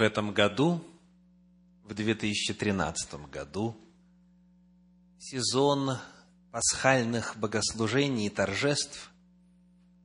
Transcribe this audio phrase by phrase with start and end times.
[0.00, 0.82] В этом году,
[1.84, 3.76] в 2013 году,
[5.18, 5.98] сезон
[6.50, 9.10] пасхальных богослужений и торжеств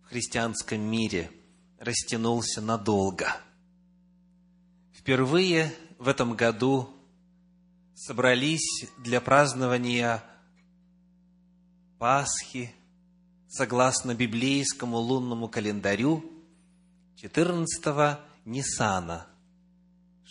[0.03, 1.31] в христианском мире
[1.79, 3.37] растянулся надолго.
[4.91, 6.89] Впервые в этом году
[7.93, 10.21] собрались для празднования
[11.99, 12.75] Пасхи
[13.47, 16.29] согласно библейскому лунному календарю
[17.15, 19.27] 14 Нисана,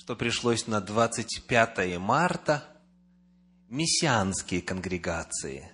[0.04, 2.62] что пришлось на 25 марта,
[3.70, 5.72] мессианские конгрегации,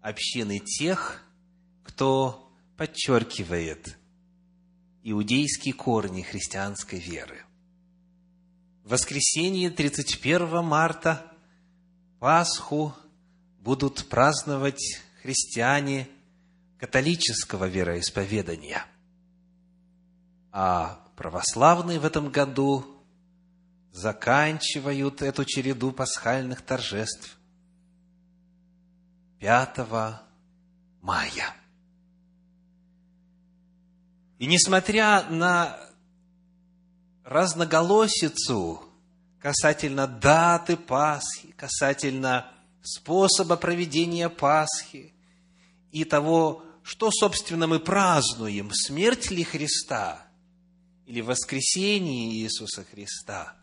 [0.00, 1.22] общины тех,
[1.82, 3.98] кто подчеркивает
[5.02, 7.44] иудейские корни христианской веры.
[8.84, 11.30] В воскресенье 31 марта
[12.20, 12.94] Пасху
[13.58, 16.08] будут праздновать христиане
[16.78, 18.86] католического вероисповедания.
[20.52, 22.94] А православные в этом году
[23.98, 27.36] заканчивают эту череду пасхальных торжеств
[29.40, 29.78] 5
[31.02, 31.54] мая.
[34.38, 35.78] И несмотря на
[37.24, 38.82] разноголосицу
[39.40, 42.50] касательно даты Пасхи, касательно
[42.82, 45.12] способа проведения Пасхи
[45.90, 50.24] и того, что, собственно, мы празднуем, смерть ли Христа
[51.04, 53.54] или воскресение Иисуса Христа,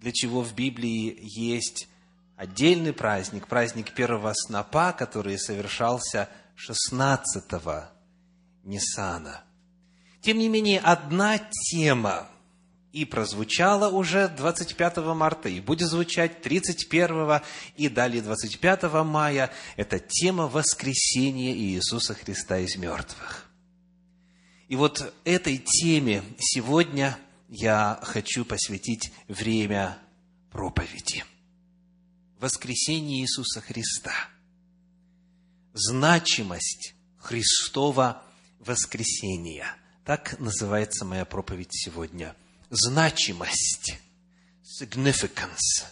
[0.00, 1.88] для чего в Библии есть
[2.36, 7.84] отдельный праздник, праздник первого снопа, который совершался 16-го
[8.64, 9.44] Ниссана.
[10.20, 12.28] Тем не менее, одна тема–
[12.92, 17.40] и прозвучало уже 25 марта, и будет звучать 31
[17.76, 19.50] и далее 25 мая.
[19.76, 23.46] Это тема воскресения Иисуса Христа из мертвых.
[24.68, 27.16] И вот этой теме сегодня
[27.50, 29.98] я хочу посвятить время
[30.50, 31.24] проповеди.
[32.38, 34.12] Воскресение Иисуса Христа.
[35.74, 38.22] Значимость Христова
[38.60, 39.66] воскресения.
[40.04, 42.34] Так называется моя проповедь сегодня–
[42.70, 43.98] значимость,
[44.62, 45.84] significance,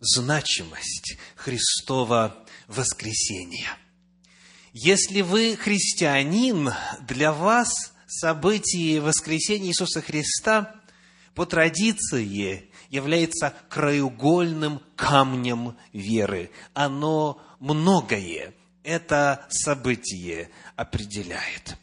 [0.00, 3.76] значимость Христова воскресения.
[4.72, 6.70] Если вы христианин,
[7.02, 10.80] для вас событие воскресения Иисуса Христа
[11.34, 16.50] по традиции является краеугольным камнем веры.
[16.74, 21.76] Оно многое, это событие определяет.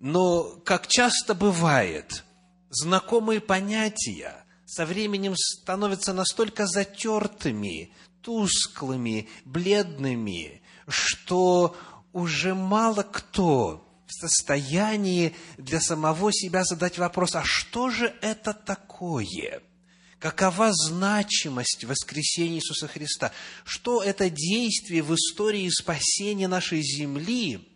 [0.00, 2.24] Но, как часто бывает–
[2.70, 7.92] знакомые понятия со временем становятся настолько затертыми,
[8.22, 11.76] тусклыми, бледными, что
[12.12, 19.62] уже мало кто в состоянии для самого себя задать вопрос, а что же это такое?
[20.18, 23.32] Какова значимость воскресения Иисуса Христа?
[23.64, 27.66] Что это действие в истории спасения нашей земли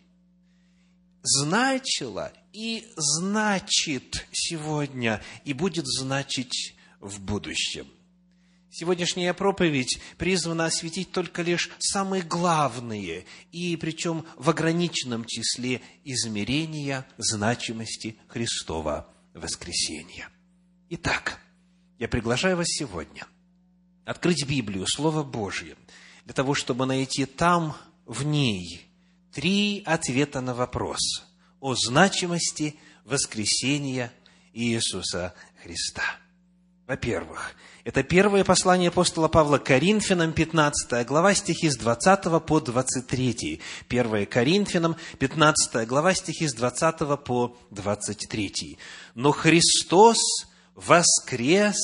[1.23, 7.87] значило и значит сегодня, и будет значить в будущем.
[8.77, 18.17] Сегодняшняя проповедь призвана осветить только лишь самые главные, и причем в ограниченном числе измерения значимости
[18.27, 20.27] Христова воскресения.
[20.89, 21.39] Итак,
[21.99, 23.25] я приглашаю вас сегодня
[24.03, 25.77] открыть Библию, Слово Божье,
[26.25, 28.81] для того, чтобы найти там, в ней,
[29.31, 30.99] три ответа на вопрос–
[31.61, 32.75] о значимости
[33.05, 34.11] воскресения
[34.51, 36.03] Иисуса Христа.
[36.87, 37.55] Во-первых,
[37.85, 43.61] это первое послание апостола Павла Коринфянам, 15 глава, стихи с 20 по 23.
[43.87, 48.79] 1 Коринфянам, 15 глава, стихи с 20 по 23.
[49.13, 50.17] «Но Христос
[50.73, 51.77] воскрес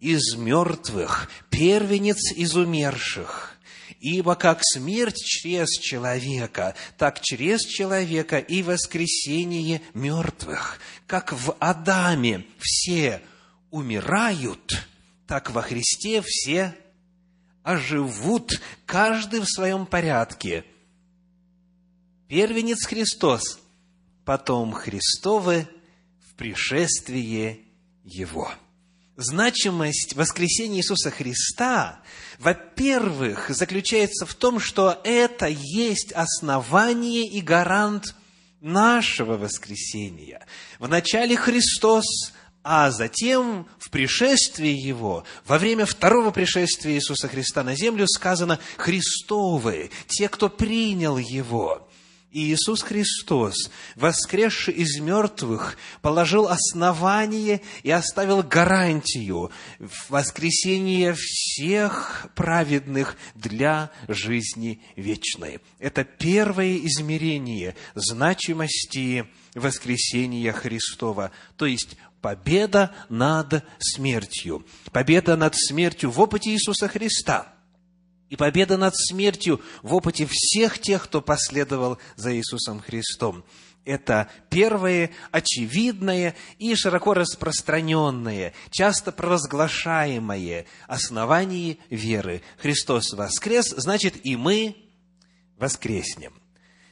[0.00, 3.54] из мертвых, первенец из умерших,
[4.00, 10.78] Ибо как смерть через человека, так через человека и воскресение мертвых.
[11.06, 13.22] Как в Адаме все
[13.70, 14.86] умирают,
[15.28, 16.74] так во Христе все
[17.62, 20.64] оживут, каждый в своем порядке.
[22.26, 23.60] Первенец Христос,
[24.24, 25.68] потом Христовы
[26.26, 27.60] в пришествие
[28.02, 28.50] Его
[29.18, 32.00] значимость воскресения Иисуса Христа,
[32.38, 38.14] во-первых, заключается в том, что это есть основание и гарант
[38.60, 40.46] нашего воскресения.
[40.78, 42.32] Вначале Христос,
[42.62, 49.90] а затем в пришествии Его, во время второго пришествия Иисуса Христа на землю сказано «Христовы»,
[50.08, 51.88] те, кто принял Его.
[52.30, 59.50] И Иисус Христос, воскресший из мертвых, положил основание и оставил гарантию
[60.10, 65.60] воскресения всех праведных для жизни вечной.
[65.78, 76.20] Это первое измерение значимости воскресения Христова, то есть победа над смертью, победа над смертью в
[76.20, 77.52] опыте Иисуса Христа–
[78.28, 83.44] и победа над смертью в опыте всех тех, кто последовал за Иисусом Христом.
[83.84, 92.42] Это первое, очевидное и широко распространенное, часто провозглашаемое основание веры.
[92.58, 94.76] Христос воскрес, значит и мы
[95.56, 96.34] воскреснем.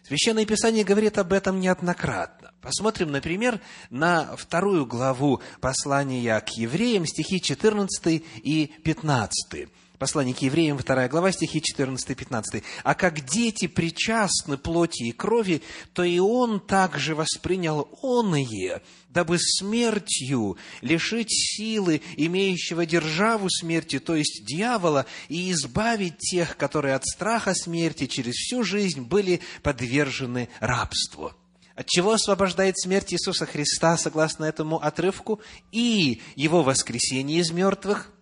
[0.06, 2.52] Священное Писание говорит об этом неоднократно.
[2.60, 3.60] Посмотрим, например,
[3.90, 9.68] на вторую главу послания к евреям, стихи 14 и 15.
[9.98, 12.62] Послание к евреям, 2 глава, стихи 14-15.
[12.82, 15.62] «А как дети причастны плоти и крови,
[15.94, 24.44] то и он также воспринял оные, дабы смертью лишить силы имеющего державу смерти, то есть
[24.44, 31.32] дьявола, и избавить тех, которые от страха смерти через всю жизнь были подвержены рабству».
[31.74, 35.40] От чего освобождает смерть Иисуса Христа, согласно этому отрывку,
[35.72, 38.12] и Его воскресение из мертвых?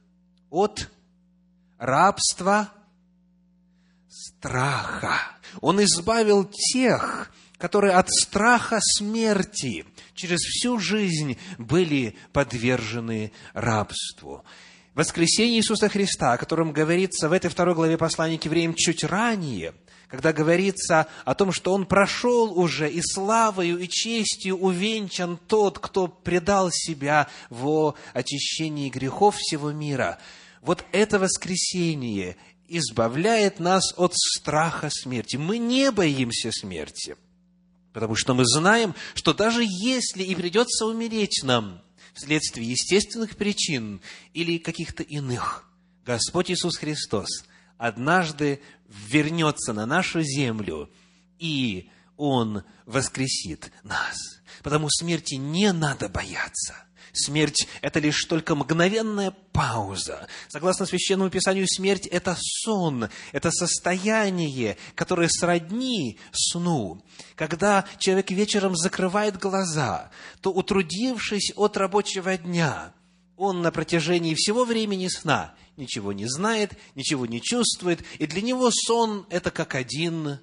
[0.51, 0.91] От
[1.79, 2.71] рабства
[4.09, 5.21] страха.
[5.61, 14.45] Он избавил тех, которые от страха смерти через всю жизнь были подвержены рабству.
[14.95, 19.75] Воскресение Иисуса Христа, о котором говорится в этой второй главе послания к евреям чуть ранее,
[20.09, 26.07] когда говорится о том, что Он прошел уже и славою, и честью увенчан тот, кто
[26.07, 30.19] предал себя во очищении грехов всего мира–
[30.65, 32.37] вот это воскресение
[32.69, 35.37] избавляет нас от страха смерти.
[35.37, 37.17] Мы не боимся смерти,
[37.93, 41.83] потому что мы знаем, что даже если и придется умереть нам
[42.15, 44.01] вследствие естественных причин
[44.33, 45.69] или каких-то иных,
[46.07, 47.45] Господь Иисус Христос
[47.77, 50.91] однажды вернется на нашу землю,
[51.39, 54.17] и Он воскресит нас.
[54.63, 56.75] Потому смерти не надо бояться–
[57.15, 60.27] Смерть– это лишь только мгновенная пауза.
[60.49, 67.05] Согласно Священному Писанию, смерть– это сон, это состояние, которое сродни сну.
[67.37, 72.93] Когда человек вечером закрывает глаза, то, утрудившись от рабочего дня,
[73.37, 78.73] он на протяжении всего времени сна ничего не знает, ничего не чувствует, и для него
[78.73, 80.41] сон– это как один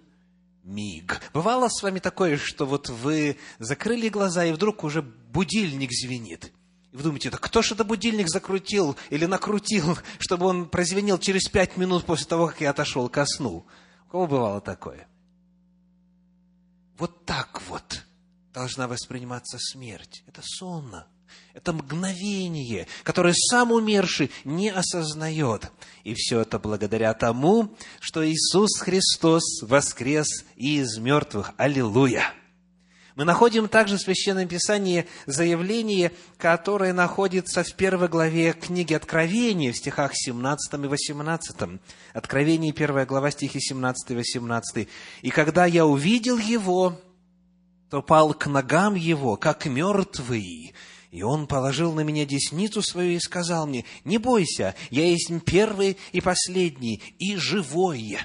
[0.64, 1.20] миг.
[1.34, 6.54] Бывало с вами такое, что вот вы закрыли глаза, и вдруг уже будильник звенит.
[6.92, 11.48] И вы думаете, да кто же это будильник закрутил или накрутил, чтобы он прозвенел через
[11.48, 13.66] пять минут после того, как я отошел ко сну?
[14.08, 15.08] У кого бывало такое?
[16.98, 18.04] Вот так вот
[18.54, 20.24] должна восприниматься смерть.
[20.28, 21.08] Это сонно.
[21.54, 25.72] Это мгновение, которое сам умерший не осознает.
[26.04, 30.28] И все это благодаря тому, что Иисус Христос воскрес
[30.58, 31.54] из мертвых.
[31.58, 32.34] Аллилуйя!
[33.22, 39.78] Мы находим также в Священном Писании заявление, которое находится в первой главе книги Откровения, в
[39.78, 41.56] стихах 17 и 18.
[42.16, 44.88] Откровение, первая глава, стихи 17 и 18.
[45.22, 47.00] «И когда я увидел его,
[47.92, 50.74] то пал к ногам его, как мертвый,
[51.12, 55.96] и он положил на меня десницу свою и сказал мне, «Не бойся, я есть первый
[56.12, 58.18] и последний, и живой».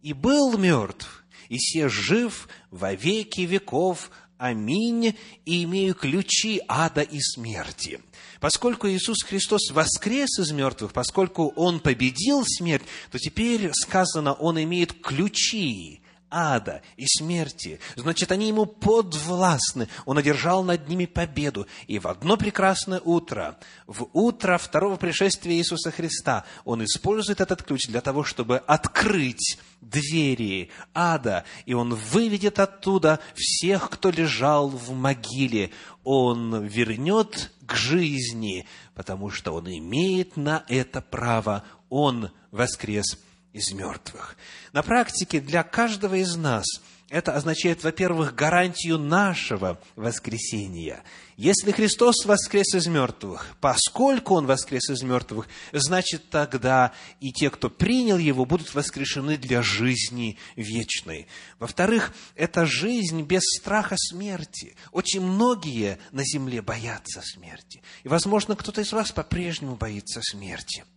[0.00, 1.20] И был мертв,
[1.50, 4.10] и се жив во веки веков.
[4.40, 5.14] Аминь.
[5.44, 8.00] И имею ключи ада и смерти.
[8.40, 14.94] Поскольку Иисус Христос воскрес из мертвых, поскольку Он победил смерть, то теперь сказано, Он имеет
[14.94, 17.80] ключи ада и смерти.
[17.96, 19.88] Значит, они ему подвластны.
[20.06, 21.66] Он одержал над ними победу.
[21.86, 27.86] И в одно прекрасное утро, в утро второго пришествия Иисуса Христа, он использует этот ключ
[27.88, 35.70] для того, чтобы открыть двери ада, и он выведет оттуда всех, кто лежал в могиле.
[36.04, 41.64] Он вернет к жизни, потому что он имеет на это право.
[41.88, 43.18] Он воскрес
[43.52, 44.36] из мертвых.
[44.72, 46.64] На практике для каждого из нас
[47.10, 51.02] это означает, во-первых, гарантию нашего воскресения.
[51.36, 57.68] Если Христос воскрес из мертвых, поскольку Он воскрес из мертвых, значит тогда и те, кто
[57.68, 61.26] принял Его, будут воскрешены для жизни вечной.
[61.58, 64.76] Во-вторых, это жизнь без страха смерти.
[64.92, 67.82] Очень многие на земле боятся смерти.
[68.04, 70.84] И, возможно, кто-то из вас по-прежнему боится смерти–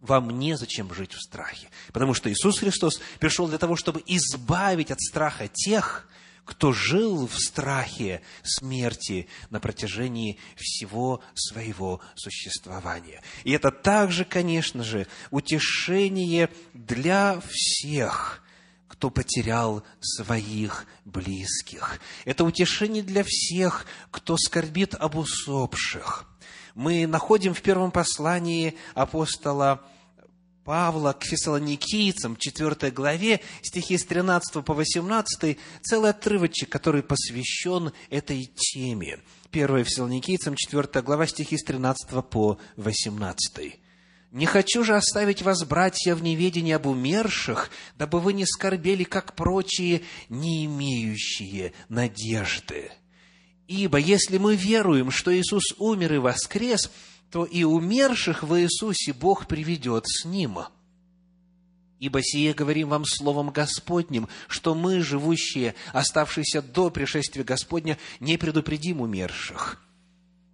[0.00, 1.68] вам незачем жить в страхе.
[1.92, 6.08] Потому что Иисус Христос пришел для того, чтобы избавить от страха тех,
[6.46, 13.20] кто жил в страхе смерти на протяжении всего своего существования.
[13.42, 18.42] И это также, конечно же, утешение для всех,
[18.88, 22.00] кто потерял своих близких.
[22.24, 26.26] Это утешение для всех, кто скорбит об усопших.
[26.74, 29.82] Мы находим в первом послании апостола
[30.66, 38.50] Павла к фессалоникийцам, 4 главе, стихи с 13 по 18, целый отрывочек, который посвящен этой
[38.52, 39.20] теме.
[39.52, 43.78] 1 фессалоникийцам, 4 глава, стихи с 13 по 18.
[44.36, 49.34] «Не хочу же оставить вас, братья, в неведении об умерших, дабы вы не скорбели, как
[49.34, 52.92] прочие, не имеющие надежды.
[53.66, 56.92] Ибо если мы веруем, что Иисус умер и воскрес,
[57.30, 60.58] то и умерших в Иисусе Бог приведет с Ним.
[61.98, 69.00] Ибо сие говорим вам словом Господним, что мы, живущие, оставшиеся до пришествия Господня, не предупредим
[69.00, 69.80] умерших.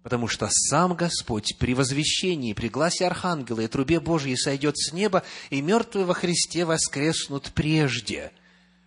[0.03, 5.23] Потому что сам Господь при возвещении, при гласе Архангела и трубе Божьей сойдет с неба,
[5.49, 8.31] и мертвые во Христе воскреснут прежде–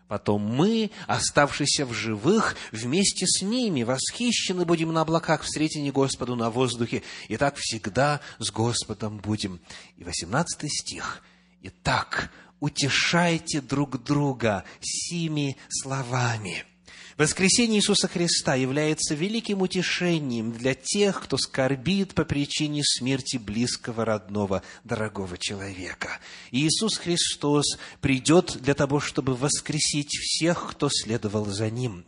[0.08, 6.36] Потом мы, оставшиеся в живых, вместе с ними восхищены будем на облаках в сретении Господу
[6.36, 9.60] на воздухе, и так всегда с Господом будем.
[9.96, 11.22] И 18 стих.
[11.62, 12.30] Итак,
[12.60, 16.64] утешайте друг друга сими словами–
[17.16, 24.62] Воскресение Иисуса Христа является великим утешением для тех, кто скорбит по причине смерти близкого, родного,
[24.84, 26.18] дорогого человека.
[26.50, 32.04] Иисус Христос придет для того, чтобы воскресить всех, кто следовал за Ним.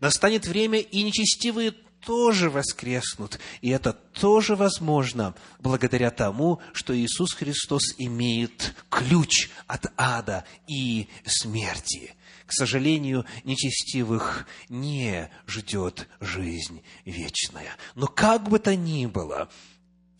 [0.00, 3.38] Настанет время, и нечестивые тоже воскреснут.
[3.60, 12.14] И это тоже возможно благодаря тому, что Иисус Христос имеет ключ от ада и смерти
[12.46, 17.76] к сожалению, нечестивых не ждет жизнь вечная.
[17.94, 19.50] Но как бы то ни было,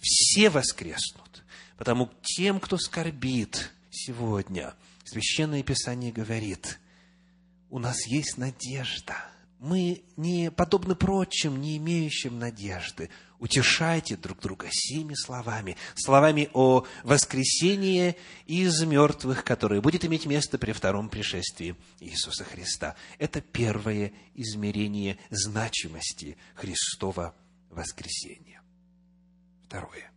[0.01, 1.45] все воскреснут,
[1.79, 6.81] потому тем, кто скорбит сегодня, Священное Писание говорит,
[7.71, 9.15] у нас есть надежда.
[9.61, 18.17] Мы не подобны прочим, не имеющим надежды утешайте друг друга сими словами, словами о воскресении
[18.47, 22.97] из мертвых, которое будет иметь место при втором пришествии Иисуса Христа.
[23.19, 27.35] Это первое измерение значимости Христова
[27.71, 28.63] воскресения.
[29.65, 30.11] Второе.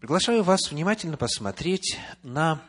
[0.00, 2.62] Приглашаю вас внимательно посмотреть на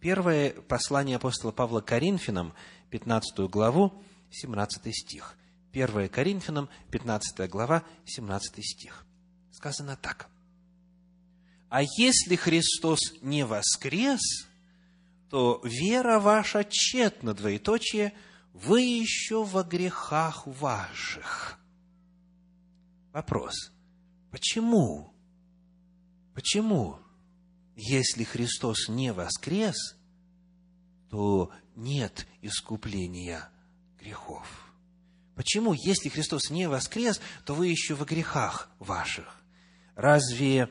[0.00, 2.52] первое послание апостола Павла Коринфянам,
[2.90, 3.92] 15 главу,
[4.30, 5.36] 17 стих–
[5.74, 9.04] 1 Коринфянам, 15 глава, 17 стих.
[9.50, 10.28] Сказано так.
[11.68, 14.46] «А если Христос не воскрес,
[15.28, 18.14] то вера ваша тщетна, двоеточие,
[18.52, 21.58] вы еще во грехах ваших».
[23.12, 23.72] Вопрос.
[24.30, 25.12] Почему?
[26.34, 27.00] Почему?
[27.74, 29.96] Если Христос не воскрес,
[31.10, 33.48] то нет искупления
[33.98, 34.63] грехов.
[35.34, 39.42] Почему, если Христос не воскрес, то вы еще во грехах ваших?
[39.96, 40.70] Разве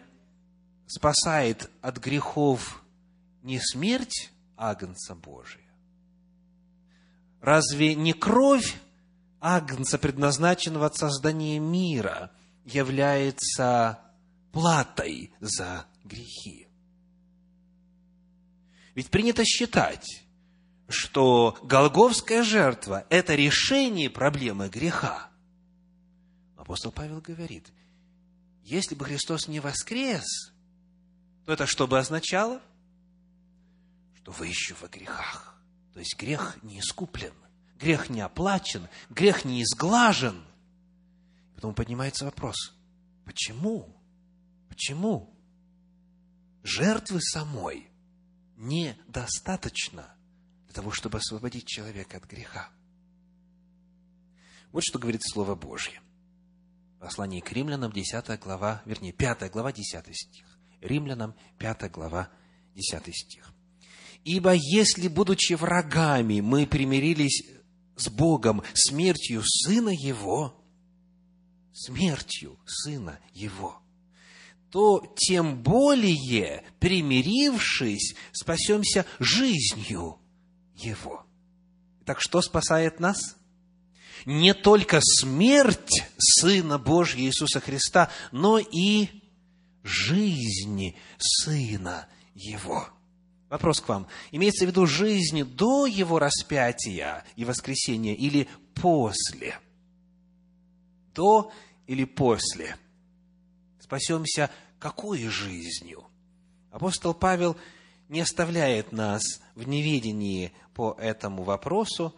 [0.88, 2.84] спасает от грехов
[3.41, 5.63] не смерть Агнца Божия?
[7.41, 8.75] Разве не кровь
[9.41, 12.32] Агнца, предназначенного от создания мира,
[12.63, 14.00] является
[14.53, 16.70] платой за грехи?
[18.96, 20.23] Ведь принято считать,
[20.94, 25.30] что Голговская жертва– это решение проблемы греха.
[26.58, 27.72] Апостол Павел говорит,
[28.64, 30.54] если бы Христос не воскрес,
[31.46, 32.62] то это что бы означало?
[34.16, 35.62] Что вы еще во грехах.
[35.94, 37.34] То есть грех не искуплен,
[37.78, 40.44] грех не оплачен, грех не изглажен.
[41.56, 42.74] Потом поднимается вопрос,
[43.26, 43.94] почему?
[44.70, 45.38] Почему?
[46.64, 47.90] Жертвы самой
[48.56, 50.16] недостаточно–
[50.74, 52.68] для того, чтобы освободить человека от греха.
[54.72, 56.01] Вот что говорит Слово Божье.
[57.00, 60.46] Послание к римлянам, 10 глава, вернее, 5 глава, 10 стих.
[60.82, 62.30] Римлянам, 5 глава,
[62.74, 63.53] 10 стих.
[64.24, 67.44] «Ибо если, будучи врагами, мы примирились
[67.96, 70.60] с Богом смертью Сына Его,
[71.72, 73.80] смертью Сына Его,
[74.72, 80.20] то тем более, примирившись, спасемся жизнью
[80.84, 81.25] его.
[82.06, 83.38] Так что спасает нас?
[84.25, 89.10] Не только смерть Сына Божьего Иисуса Христа, но и
[89.84, 92.88] жизнь Сына Его.
[93.50, 94.08] Вопрос к вам.
[94.32, 99.60] Имеется в виду жизнь до Его распятия и воскресения или после?
[101.13, 101.52] До
[101.86, 102.78] или после?
[103.80, 104.50] Спасемся
[104.80, 106.06] какой жизнью?
[106.72, 107.56] Апостол Павел
[108.10, 112.16] не оставляет нас в неведении по этому вопросу,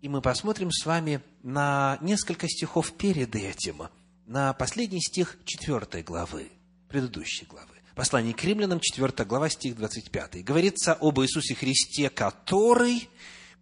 [0.00, 3.88] и мы посмотрим с вами на несколько стихов перед этим,
[4.26, 6.50] на последний стих 4 главы,
[6.88, 7.68] предыдущей главы.
[7.94, 10.42] Послание к римлянам, 4 глава, стих 25.
[10.44, 13.08] Говорится об Иисусе Христе, который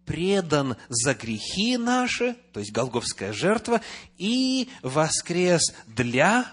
[0.05, 3.81] предан за грехи наши, то есть Голговская жертва,
[4.17, 6.51] и воскрес для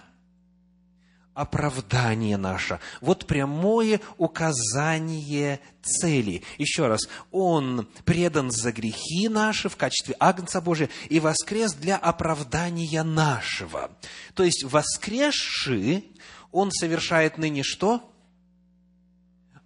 [1.39, 2.81] оправдание наше.
[3.01, 6.43] Вот прямое указание цели.
[6.59, 13.05] Еще раз, Он предан за грехи наши в качестве Агнца Божия и воскрес для оправдания
[13.05, 13.91] нашего.
[14.35, 16.11] То есть воскресший,
[16.51, 18.03] Он совершает ныне что?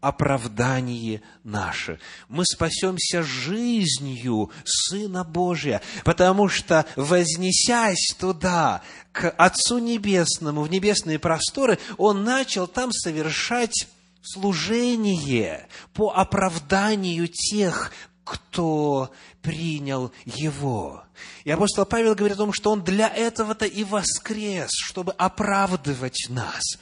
[0.03, 1.99] Оправдание наше.
[2.29, 8.83] Мы спасемся жизнью Сына Божия, потому что, вознесясь туда,
[9.13, 13.87] к Отцу Небесному, в небесные просторы, Он начал там совершать
[14.23, 17.93] служение по оправданию тех,
[18.25, 21.05] кто принял Его.
[21.45, 26.63] И апостол Павел говорит о том, что Он для этого-то и воскрес, чтобы оправдывать нас–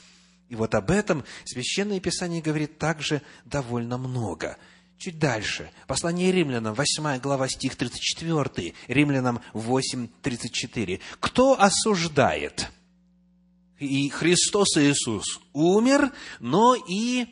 [0.51, 4.57] и вот об этом Священное Писание говорит также довольно много.
[4.97, 5.71] Чуть дальше.
[5.87, 8.73] Послание римлянам, 8 глава, стих 34.
[8.89, 10.99] Римлянам 8, 34.
[11.21, 12.69] «Кто осуждает?»
[13.79, 17.27] И Христос Иисус умер, но и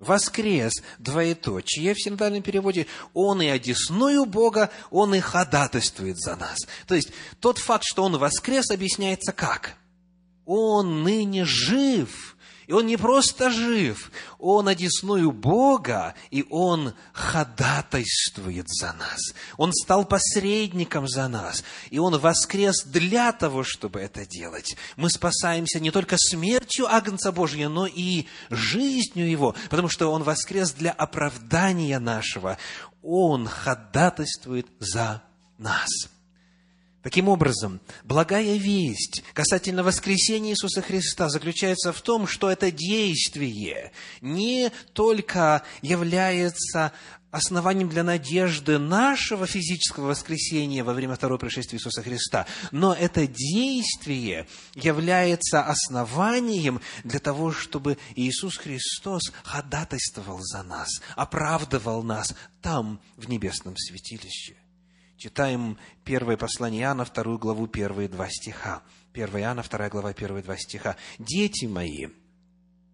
[0.00, 6.58] воскрес, двоеточие в синодальном переводе, Он и одесную Бога, Он и ходатайствует за нас.
[6.88, 9.76] То есть, тот факт, что Он воскрес, объясняется как?
[10.44, 12.34] Он ныне жив,
[12.68, 19.32] и он не просто жив, он одесную Бога, и он ходатайствует за нас.
[19.56, 24.76] Он стал посредником за нас, и он воскрес для того, чтобы это делать.
[24.96, 30.72] Мы спасаемся не только смертью Агнца Божьего, но и жизнью Его, потому что Он воскрес
[30.72, 32.58] для оправдания нашего.
[33.02, 35.22] Он ходатайствует за
[35.56, 35.88] нас.
[37.02, 44.72] Таким образом, благая весть касательно воскресения Иисуса Христа заключается в том, что это действие не
[44.94, 46.92] только является
[47.30, 54.48] основанием для надежды нашего физического воскресения во время второго пришествия Иисуса Христа, но это действие
[54.74, 63.76] является основанием для того, чтобы Иисус Христос ходатайствовал за нас, оправдывал нас там, в небесном
[63.76, 64.56] святилище.
[65.18, 68.84] Читаем первое послание Иоанна, вторую главу, первые два стиха.
[69.14, 70.96] 1 Иоанна, вторая глава, первые два стиха.
[71.18, 72.06] «Дети мои,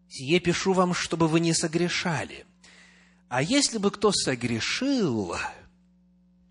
[0.08, 2.46] сие пишу вам, чтобы вы не согрешали.
[3.28, 5.36] А если бы кто согрешил,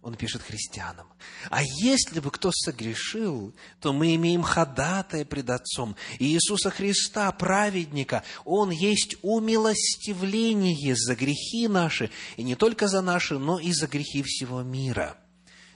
[0.04, 1.08] он пишет христианам,
[1.50, 8.24] а если бы кто согрешил, то мы имеем ходатая пред Отцом, Иисуса Христа, праведника.
[8.46, 14.22] Он есть умилостивление за грехи наши, и не только за наши, но и за грехи
[14.22, 15.18] всего мира».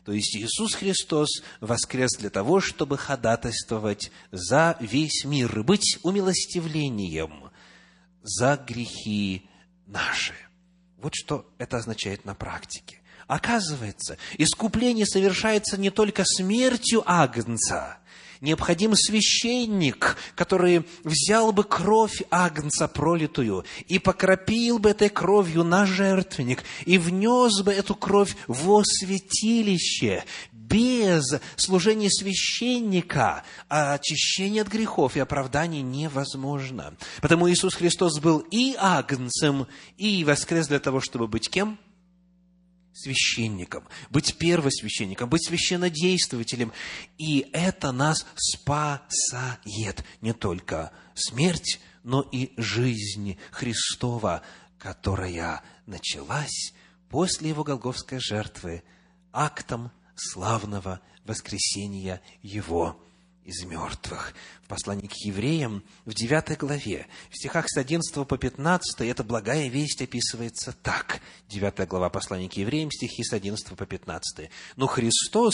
[0.07, 7.51] То есть Иисус Христос воскрес для того, чтобы ходатайствовать за весь мир, быть умилостивлением
[8.23, 9.49] за грехи
[9.85, 10.33] наши.
[10.95, 13.01] Вот что это означает на практике.
[13.27, 17.97] Оказывается, искупление совершается не только смертью Агнца,
[18.41, 26.63] необходим священник, который взял бы кровь агнца пролитую и покропил бы этой кровью на жертвенник
[26.85, 30.23] и внес бы эту кровь во святилище.
[30.51, 31.23] Без
[31.55, 36.93] служения священника очищение от грехов и оправдание невозможно.
[37.21, 41.79] Потому Иисус Христос был и агнцем, и воскрес для того, чтобы быть кем?
[42.97, 46.71] Священником, быть первосвященником, быть священнодействователем.
[47.17, 50.03] И это нас спасает.
[50.21, 54.41] Не только смерть, но и жизнь Христова,
[54.79, 56.73] которая началась
[57.09, 58.83] после Его Голговской жертвы
[59.31, 62.99] актом славного воскресения Его
[63.47, 64.33] из мертвых.
[64.63, 69.69] В послании к евреям, в 9 главе, в стихах с 11 по 15, эта благая
[69.69, 71.21] весть описывается так.
[71.47, 74.49] 9 глава послания к евреям, стихи с 11 по 15.
[74.75, 75.53] «Но Христос,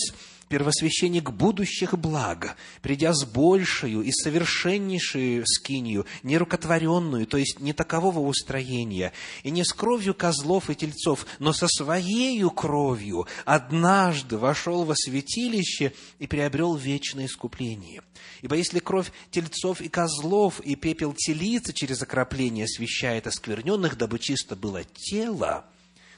[0.54, 9.14] первосвященник будущих благ, придя с большую и совершеннейшую скинию, нерукотворенную, то есть не такового устроения,
[9.42, 15.94] и не с кровью козлов и тельцов, но со своею кровью, однажды вошел во святилище
[16.20, 18.04] и приобрел вечное искупление.
[18.44, 24.56] Ибо если кровь тельцов и козлов и пепел телицы через окропление освящает оскверненных, дабы чисто
[24.56, 25.66] было тело,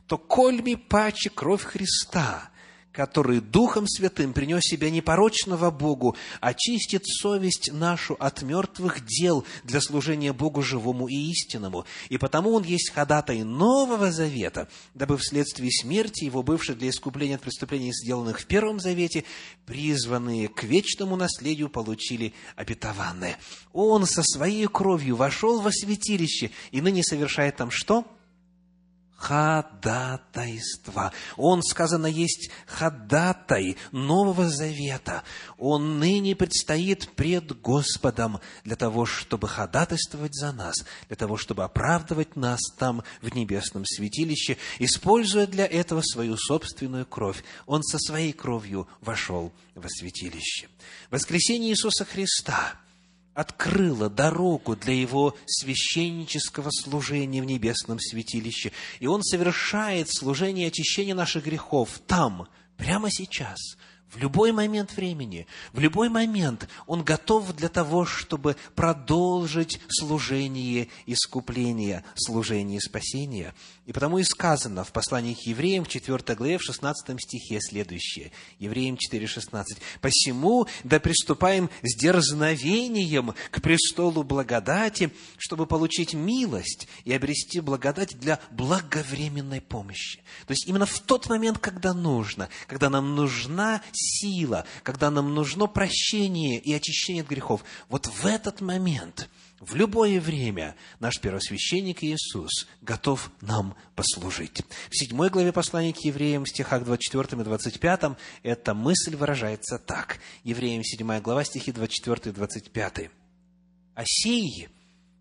[0.08, 2.50] то кольми паче кровь Христа,
[2.96, 10.32] который Духом Святым принес себя непорочного Богу, очистит совесть нашу от мертвых дел для служения
[10.32, 11.86] Богу живому и истинному.
[12.10, 17.42] И потому Он есть ходатай Нового Завета, дабы вследствие смерти Его, бывшей для искупления от
[17.42, 19.26] преступлений, сделанных в Первом Завете,
[19.66, 23.38] призванные к вечному наследию получили обетованное.
[23.74, 28.06] Он со своей кровью вошел во святилище и ныне совершает там что?
[29.16, 31.12] Ходатайства.
[31.38, 35.24] Он, сказано, есть ходатай Нового Завета.
[35.58, 40.76] Он ныне предстоит пред Господом для того, чтобы ходатайствовать за нас,
[41.08, 47.44] для того, чтобы оправдывать нас там, в небесном святилище, используя для этого свою собственную кровь.
[47.66, 50.68] Он со своей кровью вошел во святилище.
[51.10, 52.80] Воскресение Иисуса Христа–
[53.36, 58.72] открыла дорогу для его священнического служения в небесном святилище.
[59.00, 63.60] И он совершает служение очищения наших грехов там, прямо сейчас,
[64.16, 72.06] в любой момент времени, в любой момент Он готов для того, чтобы продолжить служение искупления,
[72.16, 73.54] служение спасения.
[73.86, 78.32] И потому и сказано в послании к евреям в 4 главе, в 16 стихе следующее.
[78.58, 79.64] Евреям 4,16.
[80.02, 88.40] «Посему да приступаем с дерзновением к престолу благодати, чтобы получить милость и обрести благодать для
[88.50, 90.24] благовременной помощи».
[90.48, 95.68] То есть, именно в тот момент, когда нужно, когда нам нужна сила, когда нам нужно
[95.68, 102.68] прощение и очищение от грехов, вот в этот момент, в любое время наш первосвященник Иисус
[102.82, 104.62] готов нам послужить.
[104.90, 108.02] В седьмой главе послания к евреям, стихах 24 и 25,
[108.44, 110.20] эта мысль выражается так.
[110.44, 113.10] Евреям 7 глава, стихи 24 и 25.
[113.96, 114.68] «А сей,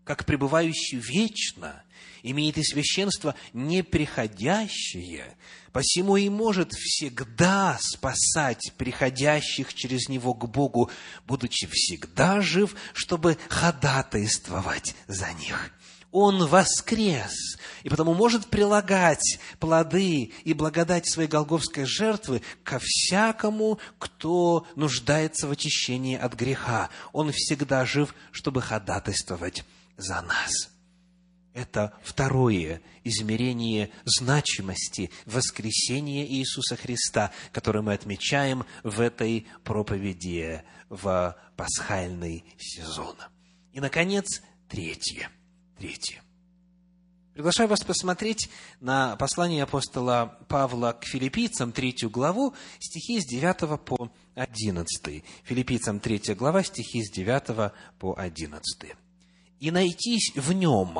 [0.03, 1.83] как пребывающий вечно,
[2.23, 5.37] имеет и священство неприходящее,
[5.71, 10.89] посему и может всегда спасать приходящих через него к Богу,
[11.27, 15.71] будучи всегда жив, чтобы ходатайствовать за них.
[16.17, 24.65] Он воскрес, и потому может прилагать плоды и благодать своей голговской жертвы ко всякому, кто
[24.77, 26.89] нуждается в очищении от греха.
[27.11, 29.65] Он всегда жив, чтобы ходатайствовать
[29.97, 30.69] за нас.
[31.53, 42.45] Это второе измерение значимости воскресения Иисуса Христа, которое мы отмечаем в этой проповеди в пасхальный
[42.57, 43.17] сезон.
[43.73, 45.29] И, наконец, третье.
[45.77, 46.21] Третье.
[47.33, 54.09] Приглашаю вас посмотреть на послание апостола Павла к филиппийцам, третью главу, стихи с 9 по
[54.35, 55.23] 11.
[55.43, 58.95] Филиппийцам, третья глава, стихи с 9 по 11.
[59.59, 60.97] «И найтись в нем,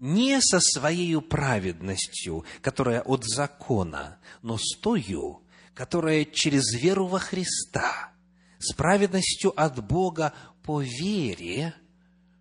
[0.00, 5.42] не со своей праведностью, которая от закона, но с тою,
[5.74, 8.10] которая через веру во Христа,
[8.58, 11.74] с праведностью от Бога по вере,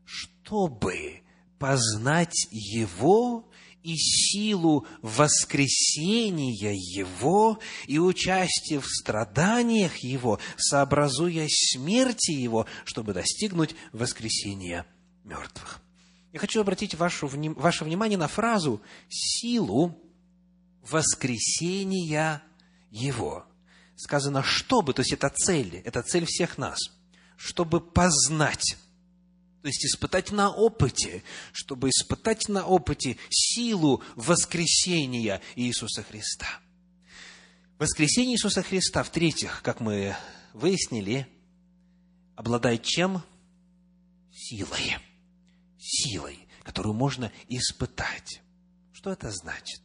[0.08, 1.22] чтобы
[1.60, 3.48] познать Его
[3.84, 14.88] и силу воскресения Его и участие в страданиях Его, сообразуя смерти Его, чтобы достигнуть воскресения
[15.26, 15.82] мертвых.
[16.32, 20.00] Я хочу обратить вашу, ваше внимание на фразу «силу
[20.90, 22.42] воскресения
[22.92, 23.46] Его».
[23.98, 26.80] Сказано «чтобы», то есть это цель, это цель всех нас,
[27.36, 28.78] чтобы познать,
[29.68, 36.48] то есть испытать на опыте, чтобы испытать на опыте силу воскресения Иисуса Христа.
[37.78, 40.16] Воскресение Иисуса Христа, в-третьих, как мы
[40.54, 41.28] выяснили,
[42.38, 43.22] обладает чем?
[44.32, 44.96] Силой
[45.78, 48.42] силой, которую можно испытать.
[48.94, 49.82] Что это значит?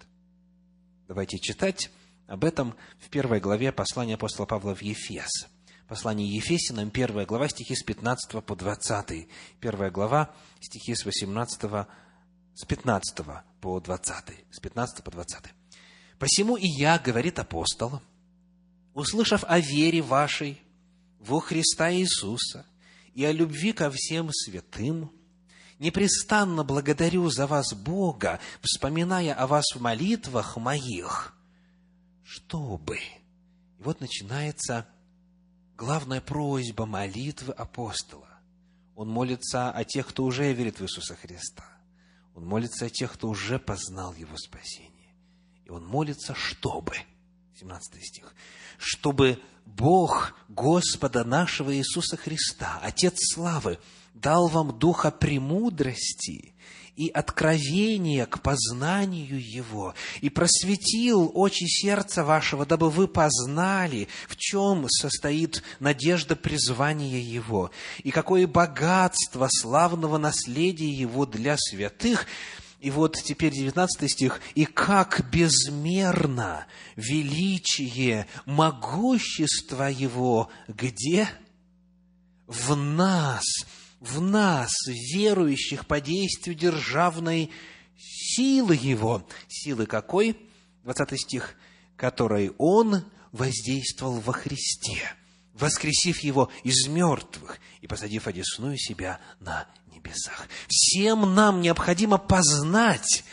[1.08, 1.90] Давайте читать
[2.28, 5.48] об этом в первой главе послания апостола Павла в Ефес.
[5.92, 9.28] Послание Ефесинам, первая глава, стихи с 15 по 20.
[9.60, 11.86] Первая глава, стихи с 18,
[12.54, 13.18] с 15
[13.60, 14.14] по 20.
[14.50, 15.52] С 15 по 20.
[16.18, 18.00] «Посему и я,— говорит апостол,—
[18.94, 20.62] услышав о вере вашей
[21.18, 22.64] во Христа Иисуса
[23.12, 25.12] и о любви ко всем святым,
[25.78, 31.34] непрестанно благодарю за вас Бога, вспоминая о вас в молитвах моих,
[32.24, 32.96] чтобы...
[32.96, 34.86] И вот начинается
[35.82, 38.28] главная просьба молитвы апостола.
[38.94, 41.64] Он молится о тех, кто уже верит в Иисуса Христа.
[42.36, 45.12] Он молится о тех, кто уже познал Его спасение.
[45.64, 46.94] И он молится, чтобы,
[47.58, 48.32] 17 стих,
[48.78, 53.80] чтобы Бог Господа нашего Иисуса Христа, Отец славы,
[54.14, 56.54] дал вам духа премудрости
[56.96, 64.88] и откровения к познанию Его, и просветил очи сердца вашего, дабы вы познали, в чем
[64.88, 67.70] состоит надежда призвания Его,
[68.02, 72.26] и какое богатство славного наследия Его для святых,
[72.82, 74.40] и вот теперь 19 стих.
[74.56, 81.28] «И как безмерно величие, могущество Его где?
[82.48, 83.44] В нас,
[84.02, 87.50] в нас, верующих по действию державной
[87.96, 89.26] силы Его».
[89.48, 90.36] Силы какой?
[90.82, 91.54] 20 стих.
[91.96, 95.14] «Которой Он воздействовал во Христе,
[95.54, 100.48] воскресив Его из мертвых и посадив одесную себя на небесах.
[100.68, 103.24] Всем нам необходимо познать,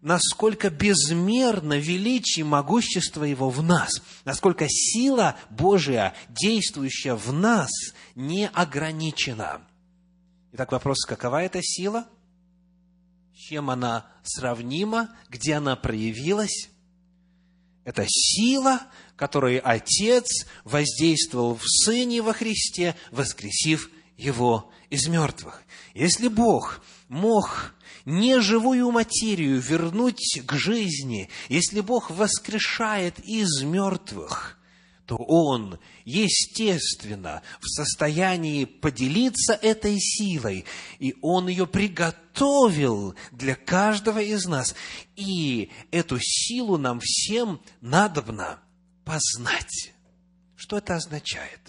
[0.00, 7.70] насколько безмерно величие могущество Его в нас, насколько сила Божия, действующая в нас,
[8.14, 9.60] не ограничена.
[10.56, 12.06] Итак, вопрос, какова эта сила?
[13.34, 15.10] Чем она сравнима?
[15.28, 16.68] Где она проявилась?
[17.82, 18.82] Это сила,
[19.16, 25.60] которой Отец воздействовал в Сыне во Христе, воскресив Его из мертвых.
[25.92, 34.56] Если Бог мог неживую материю вернуть к жизни, если Бог воскрешает из мертвых,
[35.06, 40.64] то Он, естественно, в состоянии поделиться этой силой,
[40.98, 44.74] и Он ее приготовил для каждого из нас.
[45.14, 48.60] И эту силу нам всем надобно
[49.04, 49.92] познать.
[50.56, 51.60] Что это означает?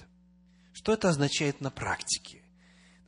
[0.74, 2.45] Что это означает на практике?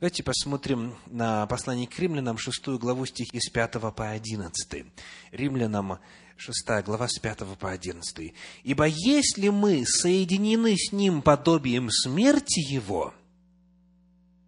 [0.00, 4.86] Давайте посмотрим на послание к римлянам, 6 главу стихи с 5 по 11.
[5.32, 5.98] Римлянам
[6.36, 8.32] 6 глава с 5 по 11.
[8.62, 13.12] «Ибо если мы соединены с Ним подобием смерти Его,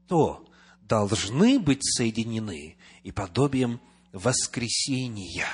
[0.07, 0.47] то
[0.83, 3.81] должны быть соединены и подобием
[4.13, 5.49] воскресения»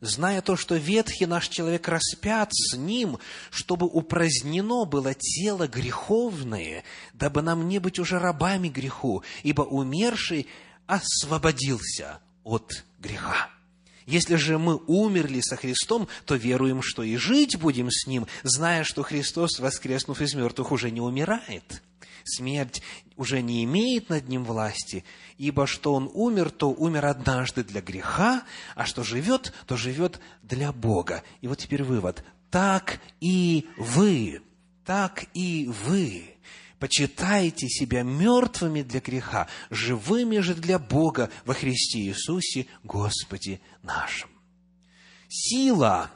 [0.00, 3.18] зная то, что ветхий наш человек распят с ним,
[3.50, 10.46] чтобы упразднено было тело греховное, дабы нам не быть уже рабами греху, ибо умерший
[10.86, 13.50] освободился от греха.
[14.06, 18.84] Если же мы умерли со Христом, то веруем, что и жить будем с Ним, зная,
[18.84, 21.82] что Христос, воскреснув из мертвых, уже не умирает–
[22.24, 22.82] смерть
[23.16, 25.04] уже не имеет над ним власти,
[25.38, 28.42] ибо что он умер, то умер однажды для греха,
[28.74, 31.22] а что живет, то живет для Бога.
[31.40, 32.24] И вот теперь вывод.
[32.50, 34.42] Так и вы,
[34.84, 36.34] так и вы
[36.78, 44.28] почитайте себя мертвыми для греха, живыми же для Бога во Христе Иисусе, Господе нашим.
[45.28, 46.10] Сила,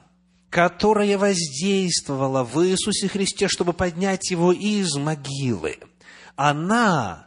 [0.51, 5.79] которая воздействовала в Иисусе Христе, чтобы поднять его из могилы–
[6.39, 7.27] она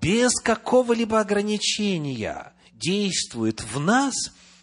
[0.00, 4.14] без какого-либо ограничения действует в нас,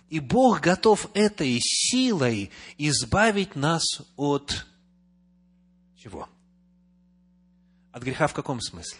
[0.10, 3.84] и Бог готов этой силой избавить нас
[4.18, 4.66] от
[5.96, 6.28] чего?
[7.92, 8.98] От греха в каком смысле?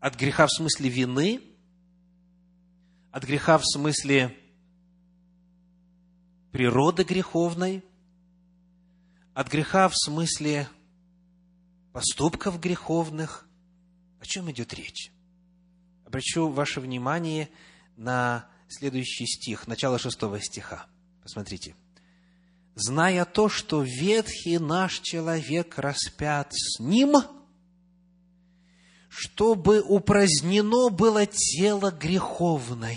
[0.00, 1.40] От греха в смысле вины?
[3.12, 4.36] От греха в смысле
[6.52, 7.82] природы греховной?
[9.32, 10.68] От греха в смысле
[11.98, 13.44] поступков греховных.
[14.20, 15.10] О чем идет речь?
[16.06, 17.48] Обращу ваше внимание
[17.96, 20.86] на следующий стих, начало шестого стиха.
[21.24, 21.74] Посмотрите.
[22.76, 27.16] «Зная то, что ветхий наш человек распят с ним,
[29.08, 32.96] чтобы упразднено было тело греховное».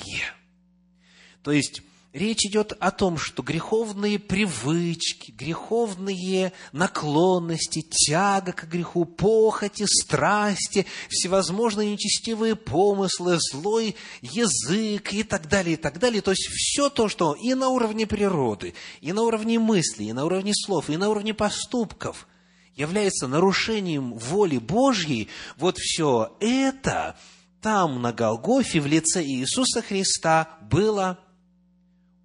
[1.41, 1.81] То есть,
[2.13, 11.93] Речь идет о том, что греховные привычки, греховные наклонности, тяга к греху, похоти, страсти, всевозможные
[11.93, 16.21] нечестивые помыслы, злой язык и так далее, и так далее.
[16.21, 20.25] То есть все то, что и на уровне природы, и на уровне мыслей, и на
[20.25, 22.27] уровне слов, и на уровне поступков
[22.75, 27.17] является нарушением воли Божьей, вот все это
[27.61, 31.17] там, на Голгофе, в лице Иисуса Христа было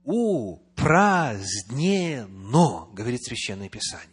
[0.06, 1.36] упразднено,
[2.92, 4.08] говорит Священное Писание.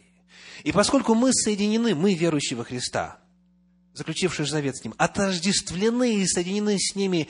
[0.64, 3.20] И поскольку мы соединены, мы, верующие во Христа,
[3.94, 7.28] заключившие завет с Ним, отождествлены и соединены с ними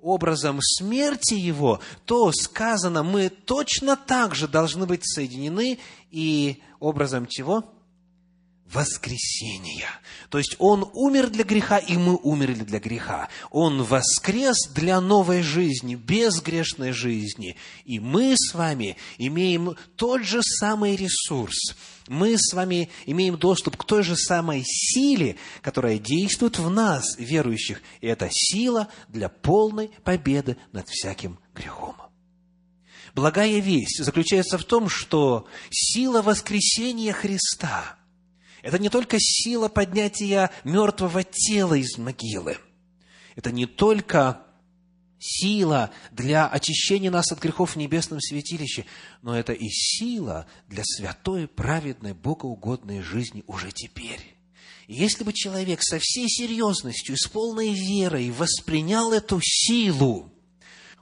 [0.00, 5.78] образом смерти Его, то сказано, мы точно так же должны быть соединены
[6.10, 7.73] и образом чего?
[8.74, 9.88] Воскресения.
[10.28, 13.28] То есть Он умер для греха, и мы умерли для греха.
[13.50, 17.56] Он воскрес для новой жизни, безгрешной жизни.
[17.84, 23.84] И мы с вами имеем тот же самый ресурс, Мы с вами имеем доступ к
[23.84, 27.80] той же самой силе, которая действует в нас, верующих.
[28.02, 31.94] И это сила для полной победы над всяким грехом.
[33.14, 37.96] Благая весть заключается в том, что сила воскресения Христа–
[38.64, 42.56] это не только сила поднятия мертвого тела из могилы,
[43.36, 44.40] это не только
[45.18, 48.86] сила для очищения нас от грехов в небесном святилище,
[49.20, 54.34] но это и сила для святой, праведной, богоугодной жизни уже теперь.
[54.86, 60.32] И если бы человек со всей серьезностью и с полной верой воспринял эту силу,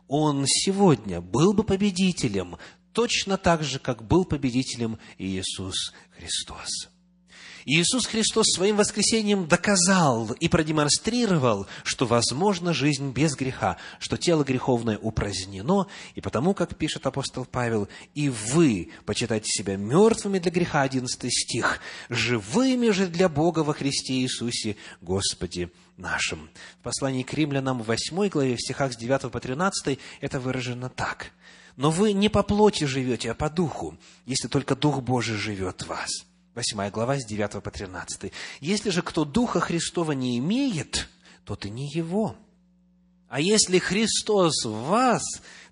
[0.08, 2.56] он сегодня был бы победителем,
[2.92, 6.91] точно так же, как был победителем Иисус Христос.
[7.64, 14.98] Иисус Христос своим воскресением доказал и продемонстрировал, что возможна жизнь без греха, что тело греховное
[14.98, 21.32] упразднено, и потому, как пишет апостол Павел, «И вы почитайте себя мертвыми для греха», 11
[21.32, 26.50] стих, «живыми же для Бога во Христе Иисусе Господе нашим».
[26.80, 30.88] В послании к римлянам в 8 главе, в стихах с 9 по 13, это выражено
[30.88, 31.30] так.
[31.76, 33.96] «Но вы не по плоти живете, а по духу,
[34.26, 36.31] если только Дух Божий живет в вас».
[36.54, 38.32] 8 глава, с 9 по 13.
[38.60, 41.08] «Если же кто Духа Христова не имеет,
[41.44, 42.36] то ты не его.
[43.28, 45.22] А если Христос в вас,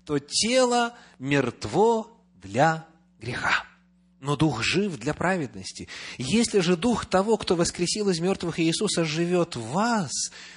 [0.05, 2.09] то тело мертво
[2.41, 2.87] для
[3.19, 3.63] греха,
[4.19, 5.87] но Дух жив для праведности.
[6.17, 10.11] Если же Дух того, кто воскресил из мертвых Иисуса, живет в вас,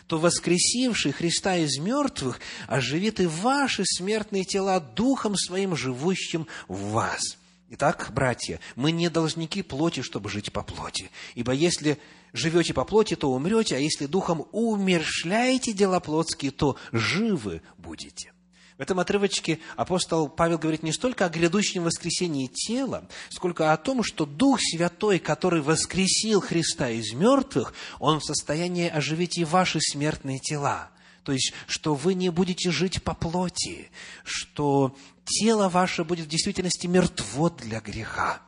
[0.07, 7.37] то воскресивший Христа из мертвых оживит и ваши смертные тела Духом Своим, живущим в вас».
[7.70, 11.11] Итак, братья, мы не должники плоти, чтобы жить по плоти.
[11.35, 11.98] Ибо если
[12.33, 18.33] живете по плоти, то умрете, а если духом умершляете дела плотские, то живы будете.
[18.77, 24.03] В этом отрывочке апостол Павел говорит не столько о грядущем воскресении тела, сколько о том,
[24.03, 30.40] что Дух Святой, который воскресил Христа из мертвых, Он в состоянии оживить и ваши смертные
[30.40, 30.90] тела.
[31.25, 33.91] То есть, что вы не будете жить по плоти,
[34.25, 38.43] что тело ваше будет в действительности мертво для греха.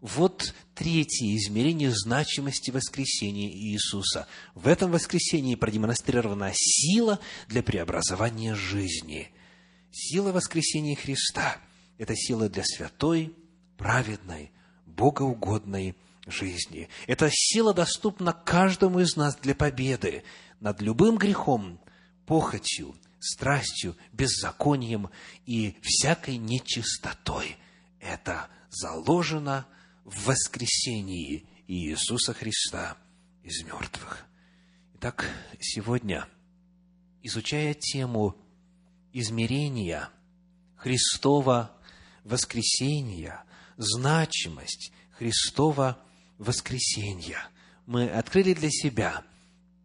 [0.00, 4.28] Вот третье измерение значимости воскресения Иисуса.
[4.54, 9.30] В этом воскресении продемонстрирована сила для преобразования жизни.
[9.90, 11.56] Сила воскресения Христа–
[11.98, 13.34] это сила для святой,
[13.78, 14.52] праведной,
[14.86, 16.88] богоугодной жизни.
[17.06, 20.22] Эта сила доступна каждому из нас для победы
[20.60, 21.80] над любым грехом,
[22.28, 25.08] похотью, страстью, беззаконием
[25.46, 27.56] и всякой нечистотой.
[28.00, 29.66] Это заложено
[30.04, 32.98] в воскресении Иисуса Христа
[33.42, 34.26] из мертвых.
[34.96, 35.24] Итак,
[35.58, 36.28] сегодня,
[37.22, 38.36] изучая тему
[39.14, 40.10] измерения
[40.76, 41.72] Христова
[42.24, 43.42] воскресения,
[43.78, 45.98] значимость Христова
[46.36, 47.48] воскресения,
[47.86, 49.24] мы открыли для себя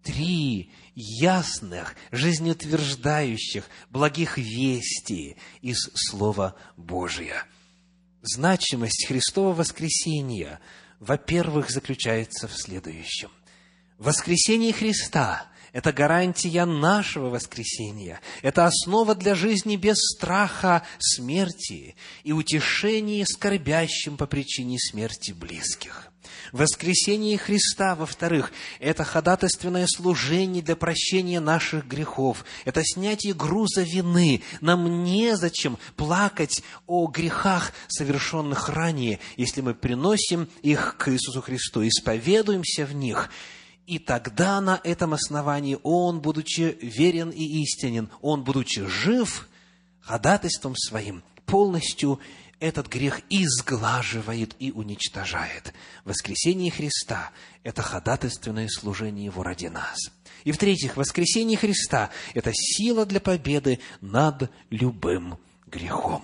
[0.04, 7.46] три ясных, жизнеутверждающих, благих вестей из Слова Божия.
[8.22, 10.60] Значимость Христова воскресения,
[11.00, 13.30] во-первых, заключается в следующем.
[13.98, 18.22] Воскресение Христа– это гарантия нашего воскресения.
[18.42, 26.13] Это основа для жизни без страха смерти и утешения скорбящим по причине смерти близких.
[26.52, 32.46] Воскресение Христа, во-вторых, это ходатайственное служение для прощения наших грехов.
[32.66, 34.44] Это снятие груза вины.
[34.62, 42.86] Нам незачем плакать о грехах, совершенных ранее, если мы приносим их к Иисусу Христу, исповедуемся
[42.86, 43.30] в них.
[43.86, 49.48] И тогда на этом основании Он, будучи верен и истинен, Он, будучи жив,
[50.00, 52.20] ходатайством своим полностью
[52.64, 55.74] этот грех изглаживает и уничтожает.
[56.06, 57.32] Воскресение Христа–
[57.64, 59.98] это ходатайственное служение Его ради нас.
[60.46, 66.24] И в-третьих, воскресение Христа– это сила для победы над любым грехом.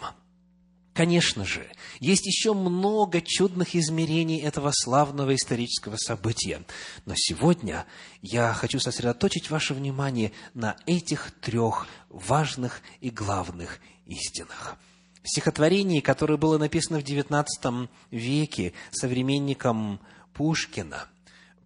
[0.93, 6.63] Конечно же, есть еще много чудных измерений этого славного исторического события.
[7.05, 7.85] Но сегодня
[8.21, 14.77] я хочу сосредоточить ваше внимание на этих трех важных и главных истинах–
[15.23, 19.99] стихотворении, которое было написано в XIX веке современником
[20.33, 21.07] Пушкина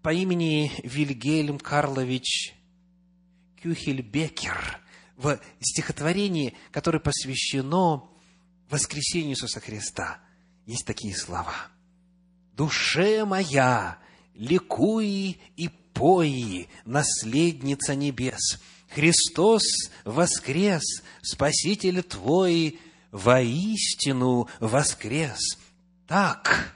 [0.01, 2.53] по имени Вильгельм Карлович
[3.61, 4.79] Кюхельбекер,
[5.15, 8.09] в стихотворении, которое посвящено
[8.69, 10.19] воскресению Иисуса Христа,
[10.65, 11.53] есть такие слова.
[12.55, 13.97] «Душе моя,
[14.35, 18.59] ликуй и пои, наследница небес!
[18.89, 19.63] Христос
[20.05, 20.83] воскрес,
[21.21, 22.79] Спаситель твой,
[23.13, 25.57] воистину воскрес.
[26.07, 26.75] Так,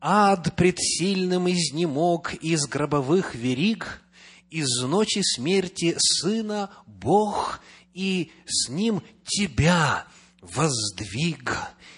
[0.00, 4.02] Ад пред сильным изнемог из гробовых вериг,
[4.50, 7.60] из ночи смерти Сына Бог,
[7.92, 10.06] и с Ним Тебя
[10.40, 11.56] воздвиг.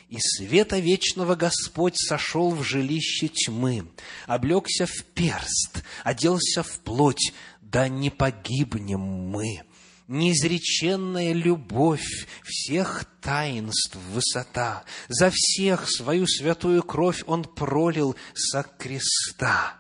[0.08, 3.88] И света вечного Господь сошел в жилище тьмы,
[4.26, 9.62] облегся в перст, оделся в плоть, да не погибнем мы
[10.08, 14.84] неизреченная любовь всех таинств высота.
[15.08, 19.78] За всех свою святую кровь Он пролил со креста.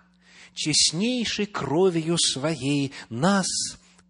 [0.54, 3.46] Честнейшей кровью своей нас,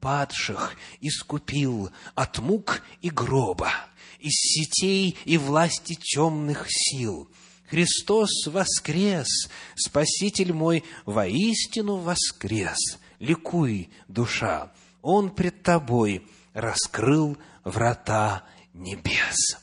[0.01, 3.71] падших, искупил от мук и гроба,
[4.19, 7.29] из сетей и власти темных сил.
[7.69, 12.99] Христос воскрес, Спаситель мой воистину воскрес.
[13.19, 14.73] Ликуй, душа,
[15.03, 19.62] он пред тобой раскрыл врата небес.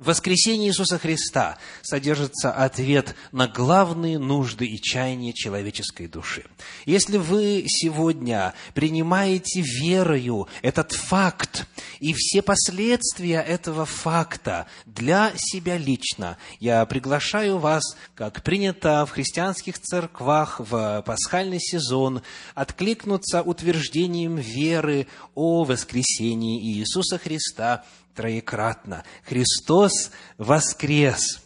[0.00, 6.46] В воскресении Иисуса Христа содержится ответ на главные нужды и чаяния человеческой души.
[6.86, 11.66] Если вы сегодня принимаете верою этот факт
[11.98, 17.82] и все последствия этого факта для себя лично, я приглашаю вас,
[18.14, 22.22] как принято в христианских церквах в пасхальный сезон,
[22.54, 27.84] откликнуться утверждением веры о воскресении Иисуса Христа–
[28.14, 29.04] троекратно.
[29.24, 31.40] Христос воскрес!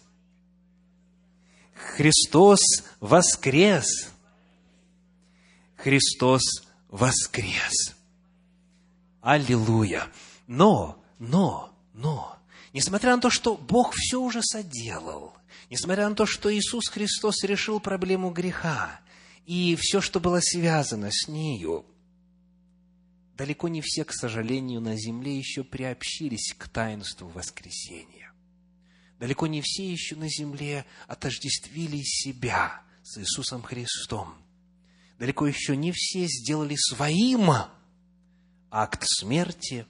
[1.74, 2.60] Христос
[3.00, 4.08] воскрес!
[5.76, 6.42] Христос
[6.88, 7.94] воскрес!
[9.20, 10.08] Аллилуйя!
[10.46, 12.36] Но, но, но,
[12.72, 15.34] несмотря на то, что Бог все уже соделал,
[15.70, 19.00] несмотря на то, что Иисус Христос решил проблему греха,
[19.46, 21.84] и все, что было связано с нею,
[23.36, 28.32] далеко не все, к сожалению, на земле еще приобщились к таинству воскресения.
[29.18, 34.34] Далеко не все еще на земле отождествили себя с Иисусом Христом.
[35.18, 37.50] Далеко еще не все сделали своим
[38.70, 39.86] акт смерти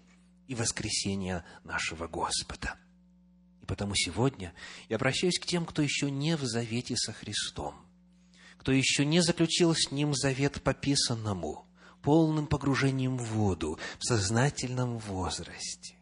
[0.47, 2.76] и воскресения нашего Господа.
[3.62, 4.53] И потому сегодня
[4.88, 7.74] я обращаюсь к тем, кто еще не в завете со Христом,
[8.59, 11.66] кто еще не заключил с Ним завет пописанному–
[12.05, 15.96] полным погружением в воду в сознательном возрасте.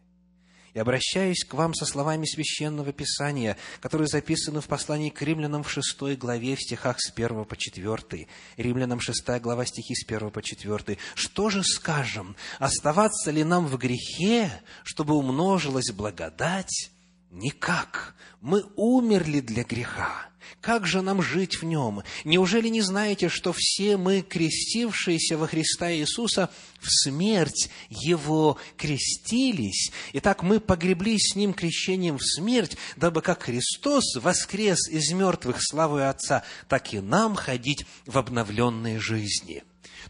[0.74, 5.70] И обращаюсь к вам со словами Священного Писания, которые записаны в послании к римлянам в
[5.70, 8.26] шестой главе, в стихах с первого по четвертый.
[8.57, 10.98] Римлянам шестая глава, стихи с первого по четвертый.
[11.14, 12.36] «Что же скажем?
[12.59, 14.50] Оставаться ли нам в грехе,
[14.82, 16.91] чтобы умножилась благодать?
[17.33, 18.14] Никак.
[18.43, 20.28] Мы умерли для греха.
[20.61, 22.03] Как же нам жить в нем?
[22.24, 29.93] Неужели не знаете, что все мы, крестившиеся во Христа Иисуса, в смерть Его крестились?
[30.12, 36.11] Итак, мы погреблись с Ним крещением в смерть, дабы как Христос воскрес из мертвых славой
[36.11, 39.64] Отца, так и нам ходить в обновленной жизни».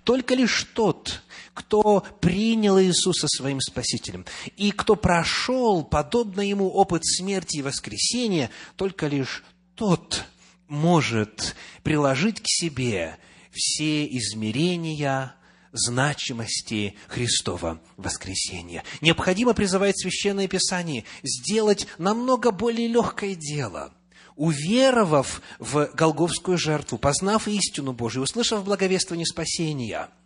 [0.05, 1.23] Только лишь тот,
[1.55, 4.25] кто принял Иисуса своим Спасителем,
[4.57, 9.45] и кто прошел, подобно ему, опыт смерти и воскресения, только лишь
[9.75, 10.25] тот
[10.69, 13.19] может приложить к себе
[13.51, 15.35] все измерения
[15.73, 18.83] значимости Христова воскресения.
[19.01, 23.95] Необходимо призывать Священное Писание сделать намного более легкое дело–
[24.43, 30.09] уверовав в Голговскую жертву, познав истину Божию, услышав благовествование спасения–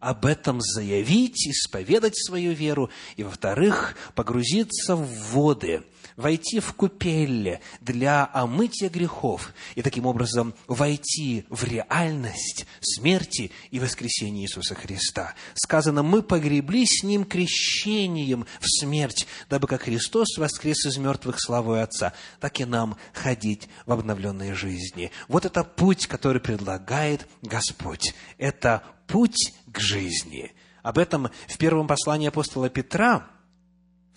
[0.00, 5.82] об этом заявить, исповедать свою веру, и, во-вторых, погрузиться в воды,
[6.16, 14.42] войти в купель для омытия грехов, и таким образом войти в реальность смерти и воскресения
[14.42, 15.34] Иисуса Христа.
[15.54, 21.82] Сказано, мы погребли с Ним крещением в смерть, дабы как Христос воскрес из мертвых славой
[21.82, 25.10] Отца, так и нам ходить в обновленной жизни.
[25.28, 28.14] Вот это путь, который предлагает Господь.
[28.38, 30.52] Это путь к жизни.
[30.82, 33.26] Об этом в первом послании апостола Петра,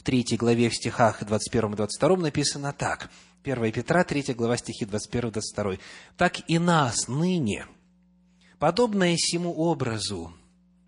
[0.08, 3.12] в третьей главе, в стихах 21 и 22 написано так.
[3.44, 5.74] 1 Петра, 3 глава, стихи 21 и 22.
[6.16, 7.68] «Так и нас ныне,
[8.58, 10.32] подобное сему образу,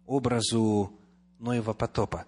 [0.05, 0.93] образу
[1.37, 2.27] Ноева потопа,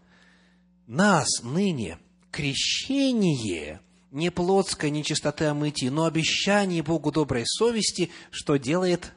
[0.86, 1.98] нас ныне
[2.30, 3.80] крещение
[4.12, 9.14] не плотской нечистоты омытия, но обещание Богу доброй совести, что делает?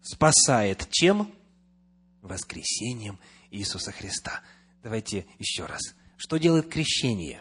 [0.00, 0.88] Спасает.
[0.90, 1.30] Чем?
[2.22, 3.18] воскресением
[3.50, 4.40] Иисуса Христа.
[4.82, 5.94] Давайте еще раз.
[6.20, 7.40] Что делает крещение?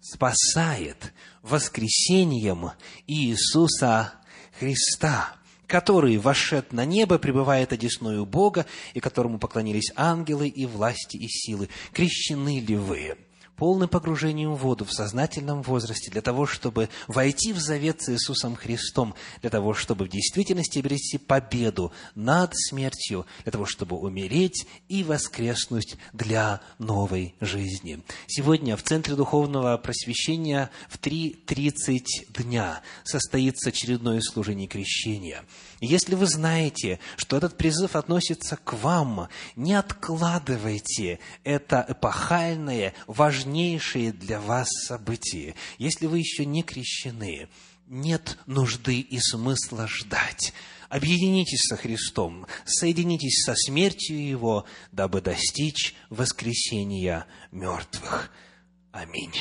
[0.00, 1.12] Спасает
[1.42, 2.72] воскресением
[3.06, 4.14] Иисуса
[4.58, 5.36] Христа,
[5.68, 11.68] который, вошед на небо, пребывает одесную Бога, и которому поклонились ангелы и власти и силы.
[11.92, 13.16] Крещены ли вы?
[13.58, 18.56] Полным погружением в воду в сознательном возрасте, для того, чтобы войти в завет с Иисусом
[18.56, 25.02] Христом, для того, чтобы в действительности обрести победу над смертью, для того, чтобы умереть и
[25.02, 28.00] воскреснуть для новой жизни.
[28.26, 35.44] Сегодня в Центре Духовного Просвещения в 3.30 дня состоится очередное служение крещения.
[35.80, 42.94] Если вы знаете, что этот призыв относится к вам, не откладывайте это эпохальное,
[43.48, 45.54] важнейшее для вас событие.
[45.78, 47.48] Если вы еще не крещены,
[47.86, 50.52] нет нужды и смысла ждать.
[50.90, 58.30] Объединитесь со Христом, соединитесь со смертью Его, дабы достичь воскресения мертвых.
[58.92, 59.34] Аминь.